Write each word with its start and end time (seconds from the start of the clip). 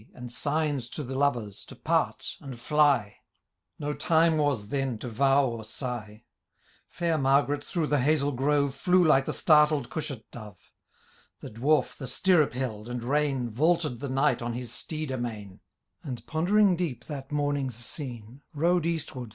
And 0.15 0.31
signs 0.31 0.89
to 0.97 1.03
the 1.03 1.13
lovers 1.13 1.63
to 1.65 1.75
part 1.75 2.35
and 2.41 2.59
fly; 2.59 3.17
No 3.77 3.93
time 3.93 4.37
was 4.39 4.69
then 4.69 4.97
to 4.97 5.07
vow 5.07 5.45
or 5.45 5.63
sigh. 5.63 6.23
Fair 6.89 7.19
Margaret, 7.19 7.63
through 7.63 7.85
the 7.85 7.99
hazel 7.99 8.31
grove. 8.31 8.73
Flew 8.73 9.05
like 9.05 9.25
the 9.25 9.31
startled 9.31 9.91
cushat 9.91 10.23
dove 10.31 10.57
:* 10.31 10.57
The 11.41 11.51
Dwarf 11.51 11.97
the 11.97 12.07
stirrup 12.07 12.55
held 12.55 12.89
and 12.89 13.03
rein 13.03 13.51
Vaulted 13.51 13.99
the 13.99 14.09
Knight 14.09 14.41
on 14.41 14.53
his 14.53 14.71
steed 14.73 15.11
amain, 15.11 15.59
1 16.01 16.17
See 16.17 16.23
Appendix, 16.27 17.85
Note 18.55 19.13
2 19.13 19.27
D. 19.27 19.29